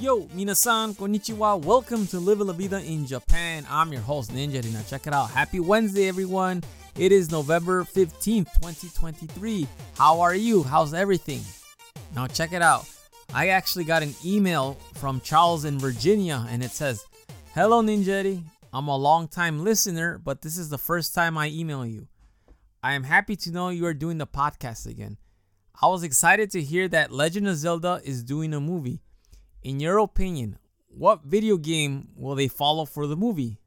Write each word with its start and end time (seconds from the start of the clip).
Yo, 0.00 0.22
minasan, 0.34 0.92
konnichiwa. 0.94 1.64
Welcome 1.64 2.06
to 2.08 2.18
Live 2.18 2.40
La 2.40 2.52
Vida 2.52 2.82
in 2.82 3.06
Japan. 3.06 3.64
I'm 3.70 3.92
your 3.92 4.02
host, 4.02 4.32
Ninja. 4.32 4.64
Now 4.72 4.82
check 4.88 5.06
it 5.06 5.12
out. 5.14 5.30
Happy 5.30 5.60
Wednesday, 5.60 6.08
everyone. 6.08 6.64
It 6.98 7.12
is 7.12 7.30
November 7.30 7.84
15th, 7.84 8.52
2023. 8.60 9.68
How 9.96 10.20
are 10.20 10.34
you? 10.34 10.64
How's 10.64 10.94
everything? 10.94 11.42
Now 12.14 12.26
check 12.26 12.52
it 12.52 12.60
out. 12.60 12.88
I 13.32 13.48
actually 13.48 13.84
got 13.84 14.02
an 14.02 14.14
email 14.24 14.76
from 14.94 15.20
Charles 15.20 15.64
in 15.64 15.78
Virginia, 15.78 16.44
and 16.50 16.64
it 16.64 16.72
says, 16.72 17.04
Hello, 17.54 17.80
Ninjetti. 17.80 18.42
I'm 18.72 18.88
a 18.88 18.96
long 18.96 19.28
time 19.28 19.62
listener, 19.62 20.18
but 20.18 20.42
this 20.42 20.58
is 20.58 20.70
the 20.70 20.78
first 20.78 21.14
time 21.14 21.38
I 21.38 21.48
email 21.48 21.86
you. 21.86 22.08
I 22.82 22.94
am 22.94 23.04
happy 23.04 23.36
to 23.36 23.52
know 23.52 23.68
you 23.68 23.86
are 23.86 23.94
doing 23.94 24.18
the 24.18 24.26
podcast 24.26 24.86
again. 24.88 25.18
I 25.80 25.86
was 25.86 26.02
excited 26.02 26.50
to 26.50 26.62
hear 26.62 26.88
that 26.88 27.12
Legend 27.12 27.46
of 27.46 27.56
Zelda 27.56 28.00
is 28.04 28.24
doing 28.24 28.52
a 28.52 28.60
movie. 28.60 29.00
In 29.64 29.80
your 29.80 29.96
opinion, 29.98 30.58
what 30.88 31.24
video 31.24 31.56
game 31.56 32.08
will 32.14 32.34
they 32.34 32.48
follow 32.48 32.84
for 32.84 33.06
the 33.06 33.16
movie? 33.16 33.58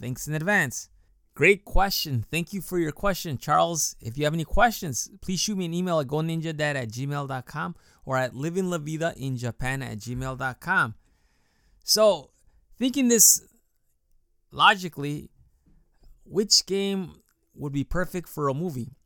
Thanks 0.00 0.26
in 0.26 0.34
advance. 0.34 0.88
Great 1.36 1.64
question. 1.64 2.24
Thank 2.32 2.52
you 2.52 2.60
for 2.60 2.80
your 2.80 2.90
question, 2.90 3.38
Charles. 3.38 3.94
If 4.00 4.18
you 4.18 4.24
have 4.24 4.34
any 4.34 4.44
questions, 4.44 5.08
please 5.20 5.38
shoot 5.38 5.56
me 5.56 5.66
an 5.66 5.74
email 5.74 6.00
at 6.00 6.08
goninjadad 6.08 6.74
at 6.74 6.90
gmail.com 6.90 7.76
or 8.04 8.16
at 8.16 8.32
livinglavidainjapan 8.32 9.84
at 9.84 9.98
gmail.com. 9.98 10.94
So, 11.84 12.30
thinking 12.76 13.06
this 13.06 13.40
logically, 14.50 15.30
which 16.24 16.66
game 16.66 17.20
would 17.54 17.72
be 17.72 17.84
perfect 17.84 18.28
for 18.28 18.48
a 18.48 18.54
movie? 18.54 18.96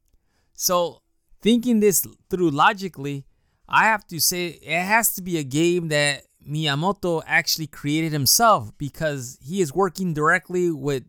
So, 0.55 1.03
thinking 1.43 1.81
this 1.81 2.07
through 2.31 2.51
logically, 2.51 3.27
I 3.69 3.85
have 3.85 4.07
to 4.07 4.21
say 4.21 4.47
it 4.63 4.83
has 4.83 5.15
to 5.17 5.23
be 5.23 5.37
a 5.37 5.45
game 5.45 5.89
that 5.89 6.23
Miyamoto 6.51 7.23
actually 7.27 7.69
created 7.69 8.13
himself 8.13 8.77
because 8.77 9.39
he 9.41 9.61
is 9.61 9.73
working 9.73 10.13
directly 10.13 10.71
with 10.71 11.05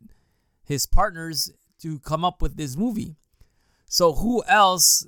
his 0.64 0.86
partners 0.86 1.52
to 1.82 2.00
come 2.00 2.24
up 2.24 2.42
with 2.42 2.58
this 2.58 2.78
movie. 2.78 3.16
So 3.88 4.14
who 4.14 4.44
else 4.48 5.06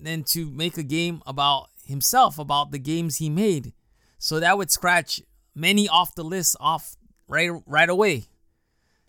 than 0.00 0.24
to 0.24 0.50
make 0.50 0.78
a 0.78 0.82
game 0.82 1.22
about 1.26 1.68
himself, 1.84 2.38
about 2.38 2.70
the 2.70 2.78
games 2.78 3.16
he 3.16 3.28
made? 3.28 3.74
So 4.18 4.40
that 4.40 4.56
would 4.56 4.70
scratch 4.70 5.20
many 5.54 5.86
off 5.88 6.14
the 6.14 6.24
list 6.24 6.56
off 6.58 6.96
right 7.28 7.50
right 7.66 7.88
away. 7.88 8.24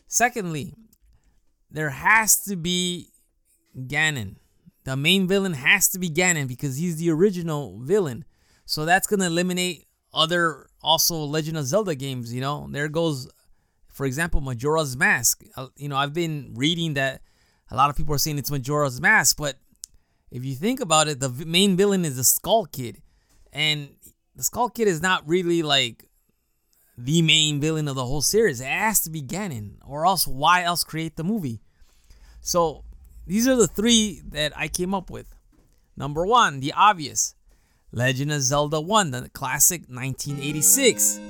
Secondly, 0.07 0.73
there 1.71 1.89
has 1.91 2.43
to 2.43 2.55
be 2.55 3.09
Ganon. 3.77 4.35
The 4.83 4.95
main 4.95 5.27
villain 5.27 5.53
has 5.53 5.87
to 5.89 5.99
be 5.99 6.09
Ganon 6.09 6.47
because 6.47 6.77
he's 6.77 6.97
the 6.97 7.09
original 7.09 7.79
villain. 7.79 8.25
So 8.65 8.85
that's 8.85 9.07
gonna 9.07 9.27
eliminate 9.27 9.85
other 10.15 10.67
also 10.81 11.15
Legend 11.17 11.57
of 11.57 11.65
Zelda 11.65 11.93
games. 11.93 12.33
You 12.33 12.41
know, 12.41 12.67
there 12.69 12.87
goes, 12.87 13.29
for 13.91 14.05
example, 14.05 14.41
Majora's 14.41 14.95
Mask. 14.97 15.43
Uh, 15.55 15.67
you 15.75 15.89
know, 15.89 15.97
I've 15.97 16.13
been 16.13 16.53
reading 16.55 16.95
that 16.95 17.21
a 17.69 17.75
lot 17.75 17.89
of 17.89 17.95
people 17.95 18.15
are 18.15 18.19
saying 18.19 18.37
it's 18.37 18.51
Majora's 18.51 19.01
Mask, 19.01 19.37
but 19.37 19.57
if 20.31 20.43
you 20.43 20.55
think 20.55 20.79
about 20.79 21.07
it, 21.07 21.19
the 21.19 21.29
main 21.29 21.77
villain 21.77 22.05
is 22.05 22.17
the 22.17 22.23
Skull 22.23 22.65
Kid, 22.65 23.01
and 23.53 23.89
the 24.35 24.43
Skull 24.43 24.69
Kid 24.69 24.87
is 24.87 25.01
not 25.01 25.27
really 25.27 25.61
like 25.61 26.05
the 26.97 27.21
main 27.21 27.59
villain 27.59 27.87
of 27.87 27.95
the 27.95 28.05
whole 28.05 28.21
series. 28.21 28.61
It 28.61 28.67
has 28.67 29.01
to 29.01 29.09
be 29.09 29.21
Ganon, 29.21 29.77
or 29.85 30.05
else 30.05 30.27
why 30.27 30.63
else 30.63 30.83
create 30.83 31.15
the 31.15 31.23
movie? 31.23 31.61
So 32.41 32.83
these 33.27 33.47
are 33.47 33.55
the 33.55 33.67
three 33.67 34.21
that 34.29 34.53
I 34.55 34.67
came 34.67 34.93
up 34.93 35.09
with. 35.09 35.33
Number 35.97 36.25
one, 36.25 36.59
the 36.59 36.73
obvious. 36.73 37.35
Legend 37.95 38.29
of 38.33 38.41
Zelda 38.41 38.81
1, 38.81 39.11
the 39.11 39.29
classic 39.29 39.83
1986. 39.87 41.21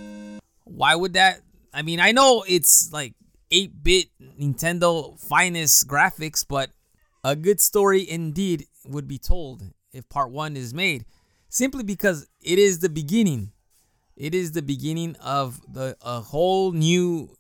Why 0.63 0.95
would 0.95 1.13
that? 1.13 1.41
I 1.71 1.83
mean, 1.83 1.99
I 1.99 2.11
know 2.11 2.43
it's 2.47 2.91
like 2.91 3.13
8 3.51 3.83
bit 3.83 4.07
Nintendo 4.19 5.19
finest 5.19 5.87
graphics, 5.87 6.43
but 6.47 6.71
a 7.23 7.35
good 7.35 7.61
story 7.61 8.09
indeed 8.09 8.65
would 8.83 9.07
be 9.07 9.19
told 9.19 9.61
if 9.93 10.09
part 10.09 10.31
1 10.31 10.57
is 10.57 10.73
made. 10.73 11.05
Simply 11.49 11.83
because 11.83 12.27
it 12.41 12.57
is 12.57 12.79
the 12.79 12.89
beginning. 12.89 13.51
It 14.17 14.33
is 14.33 14.53
the 14.53 14.63
beginning 14.63 15.17
of 15.17 15.61
the 15.71 15.95
a 16.01 16.19
whole 16.21 16.71
new 16.71 17.37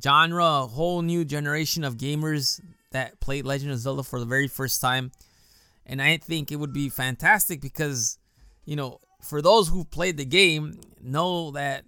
genre, 0.00 0.44
a 0.44 0.66
whole 0.68 1.02
new 1.02 1.24
generation 1.24 1.82
of 1.82 1.96
gamers 1.96 2.60
that 2.92 3.18
played 3.18 3.44
Legend 3.44 3.72
of 3.72 3.78
Zelda 3.78 4.04
for 4.04 4.20
the 4.20 4.24
very 4.24 4.46
first 4.46 4.80
time. 4.80 5.10
And 5.84 6.00
I 6.00 6.18
think 6.18 6.52
it 6.52 6.56
would 6.56 6.72
be 6.72 6.88
fantastic 6.88 7.60
because 7.60 8.18
you 8.68 8.76
know, 8.76 9.00
for 9.22 9.40
those 9.40 9.70
who've 9.70 9.90
played 9.90 10.18
the 10.18 10.26
game, 10.26 10.78
know 11.00 11.52
that 11.52 11.84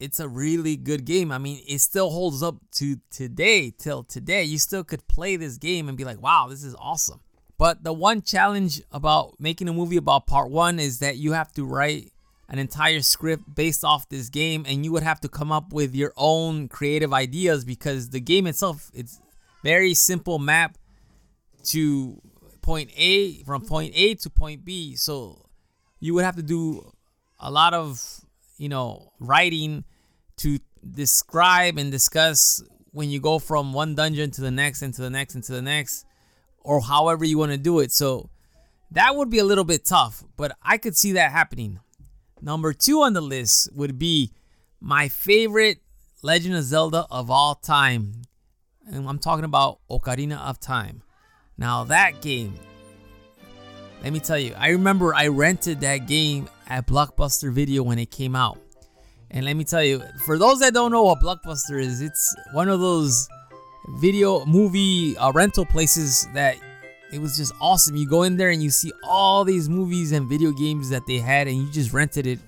it's 0.00 0.18
a 0.18 0.26
really 0.26 0.76
good 0.76 1.04
game. 1.04 1.30
I 1.30 1.38
mean, 1.38 1.62
it 1.68 1.78
still 1.78 2.10
holds 2.10 2.42
up 2.42 2.56
to 2.72 2.96
today, 3.12 3.70
till 3.70 4.02
today. 4.02 4.42
You 4.42 4.58
still 4.58 4.82
could 4.82 5.06
play 5.06 5.36
this 5.36 5.56
game 5.56 5.88
and 5.88 5.96
be 5.96 6.04
like, 6.04 6.20
wow, 6.20 6.48
this 6.50 6.64
is 6.64 6.74
awesome. 6.80 7.20
But 7.58 7.84
the 7.84 7.92
one 7.92 8.22
challenge 8.22 8.82
about 8.90 9.36
making 9.38 9.68
a 9.68 9.72
movie 9.72 9.98
about 9.98 10.26
part 10.26 10.50
one 10.50 10.80
is 10.80 10.98
that 10.98 11.16
you 11.16 11.30
have 11.30 11.52
to 11.52 11.64
write 11.64 12.10
an 12.48 12.58
entire 12.58 13.02
script 13.02 13.44
based 13.54 13.84
off 13.84 14.08
this 14.08 14.28
game 14.28 14.64
and 14.66 14.84
you 14.84 14.90
would 14.90 15.04
have 15.04 15.20
to 15.20 15.28
come 15.28 15.52
up 15.52 15.72
with 15.72 15.94
your 15.94 16.12
own 16.16 16.66
creative 16.66 17.12
ideas 17.12 17.64
because 17.64 18.10
the 18.10 18.20
game 18.20 18.48
itself 18.48 18.90
it's 18.94 19.20
very 19.62 19.94
simple 19.94 20.40
map 20.40 20.76
to 21.64 22.20
point 22.62 22.90
A 22.96 23.44
from 23.44 23.62
point 23.62 23.92
A 23.94 24.16
to 24.16 24.30
point 24.30 24.64
B. 24.64 24.96
So 24.96 25.45
you 26.00 26.14
would 26.14 26.24
have 26.24 26.36
to 26.36 26.42
do 26.42 26.92
a 27.38 27.50
lot 27.50 27.74
of 27.74 28.20
you 28.58 28.68
know 28.68 29.12
writing 29.18 29.84
to 30.38 30.58
describe 30.88 31.78
and 31.78 31.90
discuss 31.90 32.62
when 32.92 33.10
you 33.10 33.20
go 33.20 33.38
from 33.38 33.72
one 33.72 33.94
dungeon 33.94 34.30
to 34.30 34.40
the 34.40 34.50
next 34.50 34.82
and 34.82 34.94
to 34.94 35.02
the 35.02 35.10
next 35.10 35.34
and 35.34 35.44
to 35.44 35.52
the 35.52 35.62
next 35.62 36.06
or 36.60 36.80
however 36.80 37.24
you 37.24 37.38
want 37.38 37.52
to 37.52 37.58
do 37.58 37.80
it. 37.80 37.92
So 37.92 38.30
that 38.90 39.14
would 39.16 39.30
be 39.30 39.38
a 39.38 39.44
little 39.44 39.64
bit 39.64 39.84
tough 39.84 40.24
but 40.36 40.56
i 40.62 40.78
could 40.78 40.96
see 40.96 41.12
that 41.12 41.32
happening. 41.32 41.80
Number 42.40 42.72
two 42.72 43.02
on 43.02 43.14
the 43.14 43.20
list 43.20 43.70
would 43.74 43.98
be 43.98 44.32
my 44.80 45.08
favorite 45.08 45.78
legend 46.22 46.54
of 46.54 46.64
zelda 46.64 47.06
of 47.10 47.30
all 47.30 47.54
time 47.54 48.22
and 48.86 49.08
i'm 49.08 49.18
talking 49.18 49.44
about 49.44 49.80
ocarina 49.90 50.38
of 50.38 50.60
time. 50.60 51.02
Now 51.58 51.84
that 51.84 52.20
game 52.20 52.54
let 54.02 54.12
me 54.12 54.20
tell 54.20 54.38
you, 54.38 54.54
I 54.56 54.68
remember 54.70 55.14
I 55.14 55.28
rented 55.28 55.80
that 55.80 56.06
game 56.06 56.48
at 56.68 56.86
Blockbuster 56.86 57.52
Video 57.52 57.82
when 57.82 57.98
it 57.98 58.10
came 58.10 58.36
out. 58.36 58.58
And 59.30 59.44
let 59.44 59.56
me 59.56 59.64
tell 59.64 59.82
you, 59.82 60.02
for 60.24 60.38
those 60.38 60.60
that 60.60 60.72
don't 60.72 60.92
know 60.92 61.02
what 61.02 61.20
Blockbuster 61.20 61.80
is, 61.80 62.00
it's 62.00 62.34
one 62.52 62.68
of 62.68 62.80
those 62.80 63.28
video 63.98 64.44
movie 64.44 65.16
uh, 65.16 65.32
rental 65.32 65.64
places 65.64 66.28
that 66.34 66.56
it 67.12 67.20
was 67.20 67.36
just 67.36 67.52
awesome. 67.60 67.96
You 67.96 68.08
go 68.08 68.22
in 68.22 68.36
there 68.36 68.50
and 68.50 68.62
you 68.62 68.70
see 68.70 68.92
all 69.04 69.44
these 69.44 69.68
movies 69.68 70.12
and 70.12 70.28
video 70.28 70.52
games 70.52 70.90
that 70.90 71.06
they 71.06 71.18
had, 71.18 71.48
and 71.48 71.56
you 71.56 71.70
just 71.70 71.92
rented 71.92 72.26
it. 72.26 72.38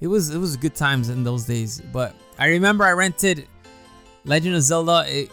It 0.00 0.06
was 0.08 0.34
it 0.34 0.38
was 0.38 0.56
good 0.56 0.74
times 0.74 1.08
in 1.08 1.24
those 1.24 1.44
days. 1.44 1.80
But 1.92 2.14
I 2.38 2.48
remember 2.48 2.84
I 2.84 2.92
rented 2.92 3.46
Legend 4.24 4.54
of 4.54 4.62
Zelda. 4.62 5.04
It, 5.06 5.30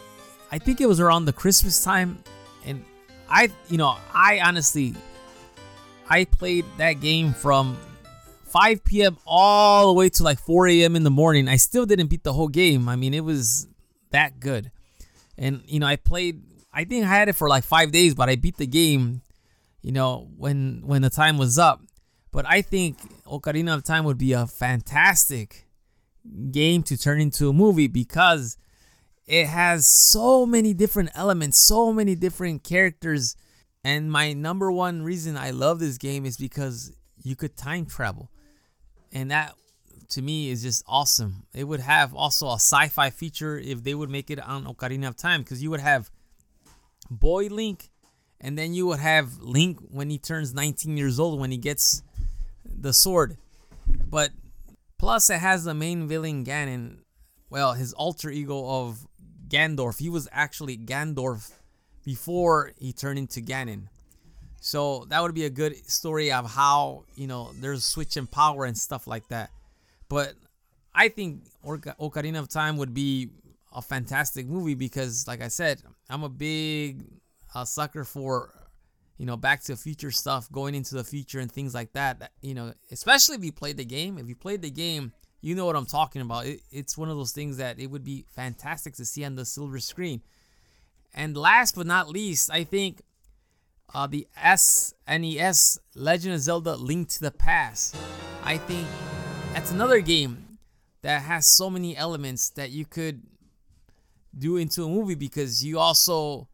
I 0.50 0.58
think 0.58 0.80
it 0.80 0.86
was 0.86 1.00
around 1.00 1.26
the 1.26 1.32
Christmas 1.32 1.82
time, 1.84 2.22
and 2.64 2.84
I 3.28 3.50
you 3.68 3.76
know 3.76 3.96
I 4.12 4.40
honestly 4.40 4.94
I 6.08 6.24
played 6.24 6.64
that 6.78 6.94
game 6.94 7.32
from 7.32 7.76
5 8.46 8.84
p.m. 8.84 9.18
all 9.26 9.88
the 9.88 9.92
way 9.94 10.08
to 10.10 10.22
like 10.22 10.38
4 10.38 10.68
a.m. 10.68 10.96
in 10.96 11.02
the 11.02 11.10
morning. 11.10 11.48
I 11.48 11.56
still 11.56 11.86
didn't 11.86 12.08
beat 12.08 12.22
the 12.22 12.32
whole 12.32 12.48
game. 12.48 12.88
I 12.88 12.96
mean, 12.96 13.14
it 13.14 13.24
was 13.24 13.66
that 14.10 14.38
good. 14.38 14.70
And, 15.36 15.62
you 15.66 15.80
know, 15.80 15.86
I 15.86 15.96
played, 15.96 16.42
I 16.72 16.84
think 16.84 17.04
I 17.04 17.08
had 17.08 17.28
it 17.28 17.34
for 17.34 17.48
like 17.48 17.64
five 17.64 17.90
days, 17.90 18.14
but 18.14 18.28
I 18.28 18.36
beat 18.36 18.56
the 18.56 18.66
game, 18.66 19.22
you 19.82 19.92
know, 19.92 20.28
when 20.36 20.82
when 20.84 21.02
the 21.02 21.10
time 21.10 21.38
was 21.38 21.58
up. 21.58 21.80
But 22.30 22.46
I 22.48 22.62
think 22.62 22.98
Ocarina 23.26 23.74
of 23.74 23.84
Time 23.84 24.04
would 24.04 24.18
be 24.18 24.32
a 24.32 24.46
fantastic 24.46 25.66
game 26.50 26.82
to 26.84 26.96
turn 26.96 27.20
into 27.20 27.48
a 27.48 27.52
movie 27.52 27.86
because 27.86 28.56
it 29.26 29.46
has 29.46 29.86
so 29.86 30.44
many 30.44 30.74
different 30.74 31.10
elements, 31.14 31.58
so 31.58 31.92
many 31.92 32.14
different 32.14 32.62
characters 32.62 33.36
and 33.84 34.10
my 34.10 34.32
number 34.32 34.72
one 34.72 35.02
reason 35.02 35.36
I 35.36 35.50
love 35.50 35.78
this 35.78 35.98
game 35.98 36.24
is 36.24 36.38
because 36.38 36.92
you 37.22 37.36
could 37.36 37.56
time 37.56 37.84
travel. 37.84 38.30
And 39.12 39.30
that 39.30 39.54
to 40.10 40.22
me 40.22 40.50
is 40.50 40.62
just 40.62 40.82
awesome. 40.88 41.46
It 41.52 41.64
would 41.64 41.80
have 41.80 42.14
also 42.14 42.48
a 42.48 42.54
sci-fi 42.54 43.10
feature 43.10 43.58
if 43.58 43.84
they 43.84 43.94
would 43.94 44.10
make 44.10 44.30
it 44.30 44.40
on 44.40 44.64
Ocarina 44.64 45.08
of 45.08 45.16
Time 45.16 45.42
because 45.42 45.62
you 45.62 45.70
would 45.70 45.80
have 45.80 46.10
boy 47.10 47.46
Link 47.46 47.90
and 48.40 48.58
then 48.58 48.74
you 48.74 48.86
would 48.86 49.00
have 49.00 49.38
Link 49.40 49.78
when 49.90 50.08
he 50.08 50.18
turns 50.18 50.54
19 50.54 50.96
years 50.96 51.20
old 51.20 51.38
when 51.38 51.50
he 51.50 51.58
gets 51.58 52.02
the 52.64 52.92
sword. 52.92 53.36
But 54.08 54.30
plus 54.98 55.28
it 55.28 55.38
has 55.38 55.64
the 55.64 55.74
main 55.74 56.08
villain 56.08 56.44
Ganon, 56.44 56.98
well, 57.50 57.74
his 57.74 57.92
alter 57.92 58.30
ego 58.30 58.66
of 58.66 59.06
Gandorf. 59.48 59.98
He 59.98 60.08
was 60.08 60.26
actually 60.32 60.78
Gandorf 60.78 61.52
before 62.04 62.72
he 62.78 62.92
turned 62.92 63.18
into 63.18 63.40
Ganon. 63.40 63.88
So 64.60 65.04
that 65.10 65.20
would 65.22 65.34
be 65.34 65.44
a 65.44 65.50
good 65.50 65.90
story 65.90 66.32
of 66.32 66.50
how, 66.50 67.04
you 67.16 67.26
know, 67.26 67.50
there's 67.60 67.80
a 67.80 67.82
switch 67.82 68.16
in 68.16 68.26
power 68.26 68.64
and 68.64 68.76
stuff 68.76 69.06
like 69.06 69.28
that. 69.28 69.50
But 70.08 70.34
I 70.94 71.08
think 71.08 71.42
Ocarina 71.64 72.38
of 72.38 72.48
Time 72.48 72.76
would 72.76 72.94
be 72.94 73.30
a 73.72 73.82
fantastic 73.82 74.46
movie 74.46 74.74
because, 74.74 75.26
like 75.26 75.42
I 75.42 75.48
said, 75.48 75.82
I'm 76.08 76.22
a 76.22 76.28
big 76.28 77.04
uh, 77.54 77.64
sucker 77.64 78.04
for 78.04 78.52
you 79.18 79.26
know 79.26 79.36
Back 79.36 79.62
to 79.64 79.72
the 79.72 79.76
Future 79.76 80.10
stuff, 80.10 80.50
going 80.50 80.74
into 80.74 80.94
the 80.94 81.04
future 81.04 81.40
and 81.40 81.50
things 81.50 81.74
like 81.74 81.92
that. 81.92 82.32
You 82.40 82.54
know, 82.54 82.72
especially 82.90 83.36
if 83.36 83.44
you 83.44 83.52
played 83.52 83.76
the 83.76 83.84
game. 83.84 84.18
If 84.18 84.28
you 84.28 84.36
played 84.36 84.62
the 84.62 84.70
game, 84.70 85.12
you 85.40 85.54
know 85.54 85.66
what 85.66 85.76
I'm 85.76 85.86
talking 85.86 86.22
about. 86.22 86.46
It, 86.46 86.60
it's 86.70 86.96
one 86.96 87.08
of 87.08 87.16
those 87.16 87.32
things 87.32 87.56
that 87.58 87.78
it 87.78 87.88
would 87.88 88.04
be 88.04 88.24
fantastic 88.34 88.94
to 88.94 89.04
see 89.04 89.24
on 89.24 89.34
the 89.34 89.44
silver 89.44 89.78
screen. 89.80 90.22
And 91.14 91.36
last 91.36 91.76
but 91.76 91.86
not 91.86 92.08
least, 92.08 92.50
I 92.50 92.64
think 92.64 93.02
uh, 93.94 94.06
the 94.08 94.26
SNES 94.36 95.78
Legend 95.94 96.34
of 96.34 96.40
Zelda 96.40 96.74
Link 96.74 97.08
to 97.10 97.20
the 97.20 97.30
Past. 97.30 97.96
I 98.42 98.58
think 98.58 98.86
that's 99.52 99.70
another 99.70 100.00
game 100.00 100.58
that 101.02 101.22
has 101.22 101.46
so 101.46 101.70
many 101.70 101.96
elements 101.96 102.50
that 102.50 102.70
you 102.70 102.84
could 102.84 103.22
do 104.36 104.56
into 104.56 104.84
a 104.84 104.88
movie 104.88 105.14
because 105.14 105.64
you 105.64 105.78
also 105.78 106.48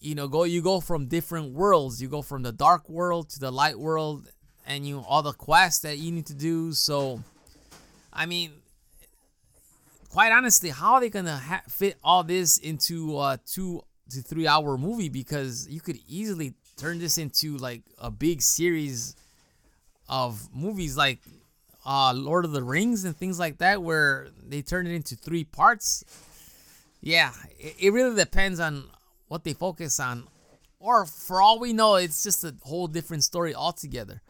you 0.00 0.14
know 0.14 0.26
go 0.26 0.44
you 0.44 0.62
go 0.62 0.80
from 0.80 1.06
different 1.06 1.52
worlds 1.52 2.00
you 2.00 2.08
go 2.08 2.22
from 2.22 2.42
the 2.42 2.52
dark 2.52 2.88
world 2.88 3.28
to 3.28 3.38
the 3.38 3.50
light 3.50 3.78
world 3.78 4.30
and 4.66 4.86
you 4.86 5.04
all 5.06 5.22
the 5.22 5.32
quests 5.32 5.82
that 5.82 5.98
you 5.98 6.10
need 6.10 6.24
to 6.24 6.34
do 6.34 6.72
so 6.72 7.22
i 8.12 8.24
mean 8.24 8.52
quite 10.14 10.32
honestly 10.32 10.70
how 10.70 10.94
are 10.94 11.00
they 11.00 11.10
gonna 11.10 11.36
ha- 11.36 11.62
fit 11.68 11.96
all 12.02 12.22
this 12.24 12.58
into 12.58 13.18
a 13.18 13.38
two 13.44 13.82
to 14.08 14.22
three 14.22 14.46
hour 14.46 14.78
movie 14.78 15.10
because 15.10 15.68
you 15.68 15.80
could 15.80 15.98
easily 16.08 16.54
turn 16.76 16.98
this 16.98 17.18
into 17.18 17.56
like 17.58 17.82
a 17.98 18.10
big 18.10 18.40
series 18.40 19.14
of 20.08 20.48
movies 20.54 20.96
like 20.96 21.18
uh 21.84 22.12
lord 22.14 22.44
of 22.44 22.52
the 22.52 22.62
rings 22.62 23.04
and 23.04 23.16
things 23.16 23.38
like 23.38 23.58
that 23.58 23.82
where 23.82 24.28
they 24.46 24.62
turn 24.62 24.86
it 24.86 24.94
into 24.94 25.14
three 25.14 25.44
parts 25.44 26.04
yeah, 27.04 27.32
it, 27.60 27.74
it 27.78 27.92
really 27.92 28.16
depends 28.16 28.58
on 28.58 28.84
what 29.28 29.44
they 29.44 29.52
focus 29.52 30.00
on. 30.00 30.26
Or 30.80 31.04
for 31.04 31.40
all 31.40 31.60
we 31.60 31.74
know, 31.74 31.96
it's 31.96 32.22
just 32.24 32.42
a 32.44 32.54
whole 32.62 32.86
different 32.86 33.24
story 33.24 33.54
altogether. 33.54 34.22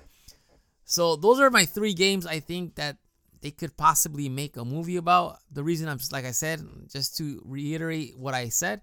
So 0.85 1.15
those 1.15 1.39
are 1.39 1.51
my 1.51 1.67
three 1.67 1.95
games 1.95 2.27
I 2.27 2.41
think 2.41 2.75
that 2.75 2.97
they 3.44 3.50
could 3.50 3.76
possibly 3.76 4.31
make 4.31 4.56
a 4.56 4.64
movie 4.64 4.96
about. 4.96 5.37
The 5.52 5.62
reason 5.62 5.87
I'm 5.87 5.99
like 6.11 6.25
I 6.25 6.31
said, 6.31 6.67
just 6.91 7.14
to 7.19 7.43
reiterate 7.44 8.17
what 8.17 8.32
I 8.32 8.49
said, 8.49 8.81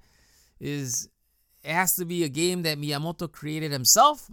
is 0.59 1.09
it 1.63 1.73
has 1.73 1.95
to 1.95 2.05
be 2.05 2.23
a 2.23 2.29
game 2.29 2.61
that 2.61 2.77
Miyamoto 2.77 3.29
created 3.31 3.71
himself. 3.71 4.29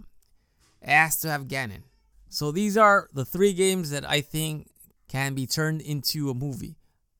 It 0.83 0.89
has 0.89 1.19
to 1.21 1.31
have 1.31 1.47
Ganon. 1.47 1.81
So 2.29 2.51
these 2.51 2.77
are 2.77 3.09
the 3.11 3.25
three 3.25 3.53
games 3.53 3.89
that 3.89 4.07
I 4.07 4.21
think 4.21 4.67
can 5.07 5.33
be 5.33 5.47
turned 5.47 5.81
into 5.81 6.29
a 6.29 6.35
movie. 6.35 6.75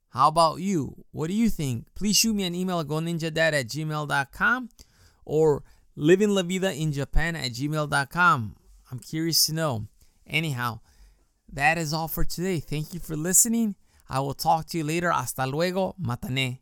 How 0.09 0.27
about 0.27 0.57
you? 0.57 1.03
What 1.11 1.29
do 1.29 1.33
you 1.33 1.49
think? 1.49 1.87
Please 1.95 2.15
shoot 2.15 2.35
me 2.35 2.43
an 2.43 2.53
email 2.53 2.79
at 2.79 2.85
goninjadad 2.85 3.53
at 3.53 3.69
gmail.com 3.69 4.69
or 5.25 5.63
living 5.95 6.29
la 6.29 6.43
vida 6.43 6.71
in 6.71 6.91
Japan 6.91 7.35
at 7.35 7.53
gmail.com. 7.53 8.55
I'm 8.91 8.99
curious 8.99 9.47
to 9.47 9.53
know. 9.53 9.87
Anyhow, 10.27 10.81
that 11.53 11.77
is 11.77 11.93
all 11.93 12.07
for 12.07 12.23
today. 12.23 12.59
Thank 12.59 12.93
you 12.93 12.99
for 12.99 13.15
listening. 13.15 13.75
I 14.09 14.19
will 14.19 14.33
talk 14.33 14.65
to 14.67 14.77
you 14.77 14.83
later. 14.83 15.11
Hasta 15.11 15.45
luego. 15.45 15.95
Matane. 16.01 16.59